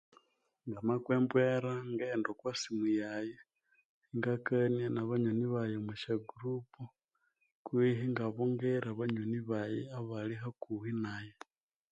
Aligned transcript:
Namakwa 0.71 1.11
embwera 1.19 1.71
ngaghenda 1.91 2.27
okwasimu 2.33 2.85
yayi 2.99 3.35
ingakania 4.13 4.87
na 4.91 5.01
banywani 5.09 5.45
bayi 5.53 5.73
omwa 5.79 5.95
syagurupu 6.01 6.81
kwihi 7.65 8.03
ingabungira 8.09 8.87
banywani 8.99 9.39
bayi 9.49 9.81
abali 9.97 10.35
hakuhi 10.43 10.91
nayi 11.03 11.33